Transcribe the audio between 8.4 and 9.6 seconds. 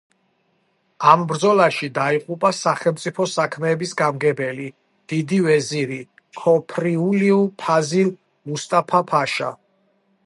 მუსტაფა-ფაშა.